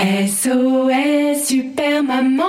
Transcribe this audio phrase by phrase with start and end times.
[0.00, 2.44] SOS Super Maman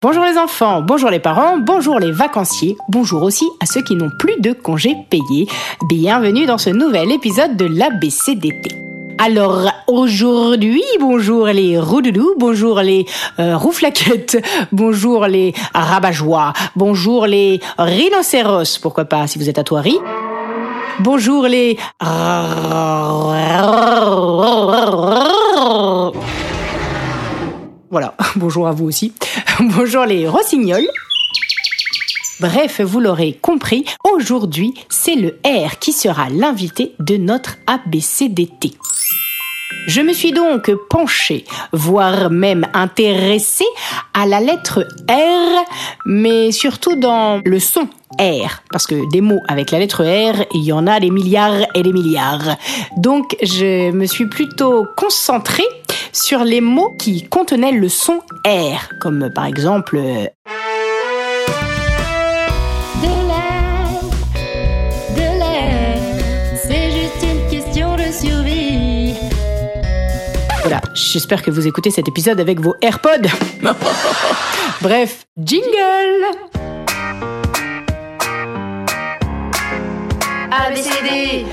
[0.00, 4.12] Bonjour les enfants, bonjour les parents, bonjour les vacanciers, bonjour aussi à ceux qui n'ont
[4.16, 5.48] plus de congés payés.
[5.88, 8.76] Bienvenue dans ce nouvel épisode de l'ABCDT.
[9.18, 13.06] Alors aujourd'hui, bonjour les roudoudous, bonjour les
[13.40, 14.40] euh, rouflaquettes,
[14.72, 19.98] bonjour les rabat-joie, bonjour les rhinocéros, pourquoi pas si vous êtes à Thoiry.
[21.00, 21.76] Bonjour les
[27.90, 29.12] voilà, bonjour à vous aussi.
[29.60, 30.86] Bonjour les rossignols.
[32.40, 38.72] Bref, vous l'aurez compris, aujourd'hui, c'est le R qui sera l'invité de notre ABCDT.
[39.86, 43.66] Je me suis donc penchée, voire même intéressée
[44.14, 45.64] à la lettre R,
[46.06, 47.86] mais surtout dans le son
[48.18, 51.66] R, parce que des mots avec la lettre R, il y en a des milliards
[51.74, 52.56] et des milliards.
[52.96, 55.68] Donc je me suis plutôt concentrée
[56.12, 60.00] sur les mots qui contenaient le son R, comme par exemple
[70.74, 73.28] Voilà, j'espère que vous écoutez cet épisode avec vos AirPods.
[74.82, 76.24] Bref, jingle.
[80.50, 81.46] ABCD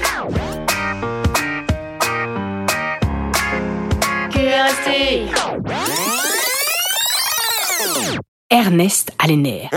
[4.33, 5.27] rester
[8.49, 9.69] Ernest a les nerfs.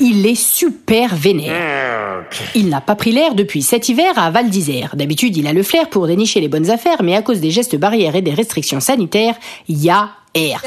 [0.00, 2.24] Il est super vénère.
[2.54, 4.96] Il n'a pas pris l'air depuis cet hiver à Val d'Isère.
[4.96, 7.76] D'habitude, il a le flair pour dénicher les bonnes affaires, mais à cause des gestes
[7.76, 9.34] barrières et des restrictions sanitaires,
[9.68, 10.62] il y a air.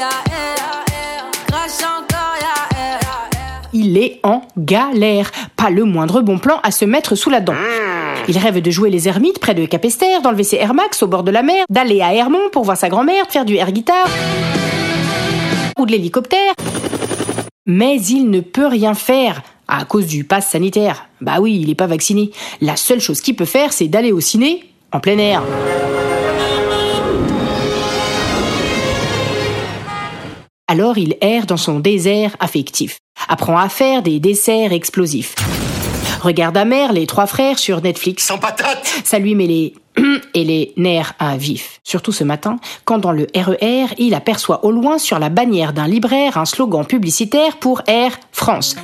[3.72, 5.30] Il est en galère.
[5.56, 7.54] Pas le moindre bon plan à se mettre sous la dent.
[8.28, 11.22] Il rêve de jouer les ermites près de Capesterre, d'enlever ses Air Max au bord
[11.22, 14.06] de la mer, d'aller à Hermont pour voir sa grand-mère, de faire du air guitar
[15.78, 16.52] ou de l'hélicoptère.
[17.66, 21.06] Mais il ne peut rien faire à cause du pass sanitaire.
[21.20, 22.30] Bah oui, il n'est pas vacciné.
[22.62, 25.42] La seule chose qu'il peut faire, c'est d'aller au ciné en plein air.
[30.68, 35.34] Alors il erre dans son désert affectif, apprend à faire des desserts explosifs.
[36.22, 38.26] Regarde amer les trois frères sur Netflix.
[38.26, 39.74] Sans patate Ça lui met les
[40.34, 41.80] et les nerfs à vif.
[41.84, 45.88] Surtout ce matin, quand dans le RER, il aperçoit au loin sur la bannière d'un
[45.88, 48.76] libraire un slogan publicitaire pour Air France.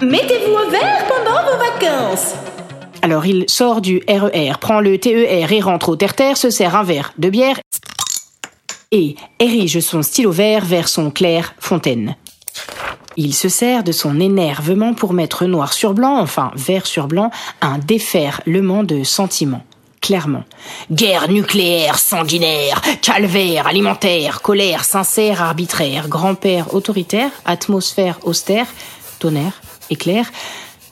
[0.00, 2.34] Mettez-vous au vert pendant vos vacances
[3.02, 6.84] Alors il sort du RER, prend le TER et rentre au terre-terre, se sert un
[6.84, 7.58] verre de bière
[8.90, 12.16] et érige son stylo vert vers son clair fontaine.
[13.20, 17.32] Il se sert de son énervement pour mettre noir sur blanc, enfin vert sur blanc,
[17.60, 19.64] un déferlement de sentiments.
[20.00, 20.44] Clairement.
[20.92, 28.68] Guerre nucléaire sanguinaire, calvaire alimentaire, colère sincère arbitraire, grand-père autoritaire, atmosphère austère,
[29.18, 30.30] tonnerre, éclair,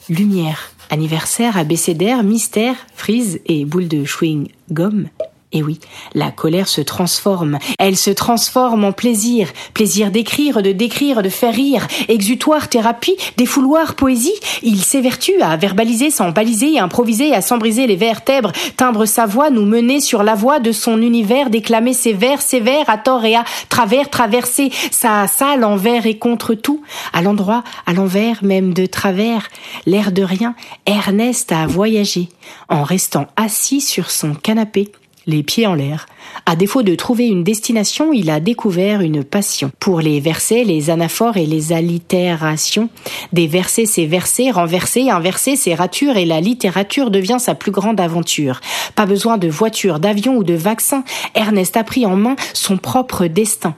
[0.09, 5.07] lumière, anniversaire, abécédaire, mystère, frise et boule de chewing-gum.
[5.53, 5.79] Et oui,
[6.13, 7.59] la colère se transforme.
[7.79, 9.49] Elle se transforme en plaisir.
[9.75, 11.87] Plaisir d'écrire, de décrire, de faire rire.
[12.09, 14.35] Exutoire, thérapie, défouloir, poésie.
[14.63, 19.51] Il s'évertue à verbaliser sans baliser, improviser, à s'embriser les vers tèbres, timbre sa voix,
[19.51, 23.37] nous mener sur la voie de son univers, déclamer ses vers sévères à tort et
[23.37, 26.83] à travers, traverser sa salle envers et contre tout,
[27.13, 29.49] à l'endroit, à l'envers, même de travers.
[29.87, 32.29] L'air de rien, Ernest a voyagé,
[32.69, 34.91] en restant assis sur son canapé
[35.27, 36.07] les pieds en l'air.
[36.45, 40.91] À défaut de trouver une destination, il a découvert une passion pour les versets, les
[40.91, 42.89] anaphores et les allitérations.
[43.33, 48.01] Des versets, c'est versets, renversés, inversés, c'est ratures et la littérature devient sa plus grande
[48.01, 48.61] aventure.
[48.95, 51.05] Pas besoin de voiture, d'avion ou de vaccin.
[51.35, 53.75] Ernest a pris en main son propre destin.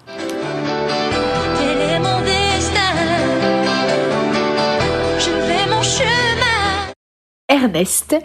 [1.59, 2.81] Quel est mon destin?
[5.19, 6.93] Je fais mon chemin
[7.49, 8.17] Ernest,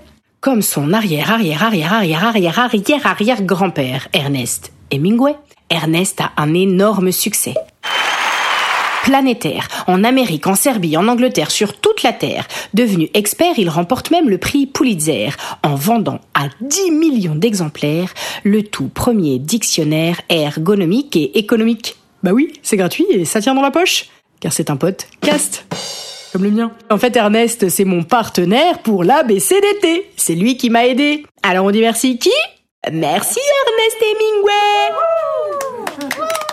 [0.44, 5.36] comme son arrière, arrière, arrière, arrière, arrière, arrière, arrière grand-père, Ernest Hemingway,
[5.69, 7.54] Ernest a un énorme succès.
[9.06, 9.68] planétaire.
[9.88, 12.45] En Amérique, en Serbie, en Angleterre, sur toute la Terre.
[12.74, 15.30] Devenu expert, il remporte même le prix Pulitzer
[15.62, 18.13] en vendant à 10 millions d'exemplaires
[18.44, 21.98] le tout premier dictionnaire ergonomique et économique.
[22.22, 24.07] Bah oui, c'est gratuit et ça tient dans la poche.
[24.42, 25.66] Car c'est un pote cast.
[26.90, 30.12] En fait, Ernest, c'est mon partenaire pour l'ABCDT.
[30.16, 31.26] C'est lui qui m'a aidé.
[31.44, 32.32] Alors on dit merci qui?
[32.92, 34.54] Merci Ernest Hemingway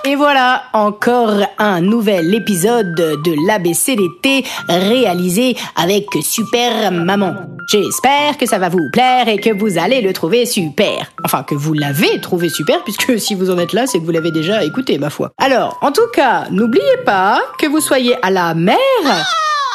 [0.05, 7.35] et voilà, encore un nouvel épisode de l'ABCDT réalisé avec Super Maman.
[7.69, 11.13] J'espère que ça va vous plaire et que vous allez le trouver super.
[11.23, 14.11] Enfin, que vous l'avez trouvé super, puisque si vous en êtes là, c'est que vous
[14.11, 15.33] l'avez déjà écouté, ma foi.
[15.37, 18.77] Alors, en tout cas, n'oubliez pas que vous soyez à la mer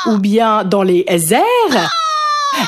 [0.07, 1.89] ou bien dans les airs.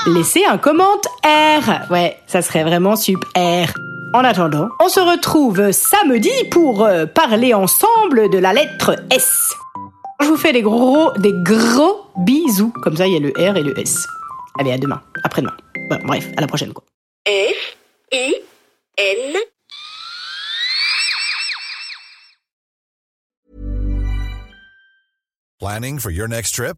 [0.07, 1.88] Laissez un commentaire.
[1.89, 3.74] Ouais, ça serait vraiment super.
[4.13, 9.54] En attendant, on se retrouve samedi pour euh, parler ensemble de la lettre S.
[10.22, 12.74] Je vous fais des gros, des gros bisous.
[12.81, 14.07] Comme ça, il y a le R et le S.
[14.60, 15.56] Allez, à demain, après-demain.
[15.89, 16.84] Bon, bref, à la prochaine, quoi.
[17.28, 17.78] F,
[18.12, 18.36] I,
[18.98, 19.36] N.
[25.60, 26.78] Planning for your next trip?